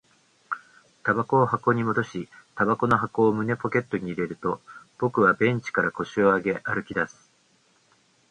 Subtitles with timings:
[1.03, 4.59] 煙草を箱に戻し、煙草の箱を胸ポケットに入れると、
[4.97, 7.29] 僕はベンチから腰を上げ、歩き出す